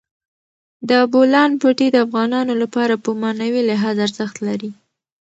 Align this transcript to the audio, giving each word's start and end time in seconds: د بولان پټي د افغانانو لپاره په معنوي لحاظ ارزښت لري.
د 0.89 0.91
بولان 1.11 1.51
پټي 1.61 1.87
د 1.91 1.97
افغانانو 2.05 2.53
لپاره 2.63 2.93
په 3.03 3.09
معنوي 3.21 3.61
لحاظ 3.69 3.95
ارزښت 4.07 4.37
لري. 4.47 4.71